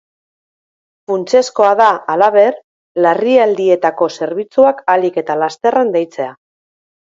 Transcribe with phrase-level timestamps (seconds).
[1.09, 2.57] Funtsezkoa da, halaber,
[3.07, 6.33] larrialdietako zerbitzuak ahalik eta lasterren deitzea.